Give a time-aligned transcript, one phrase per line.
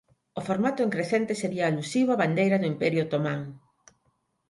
[0.39, 3.41] O formato en crecente sería alusivo á bandeira do Imperio Otomán.